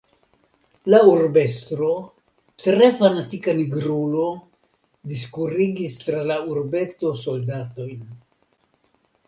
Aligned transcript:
La 0.91 0.99
urbestro, 1.09 1.89
tre 2.63 2.87
fanatika 3.03 3.55
Nigrulo, 3.59 4.25
diskurigis 5.13 6.01
tra 6.07 6.25
la 6.33 6.41
urbeto 6.57 7.15
soldatojn. 7.29 8.05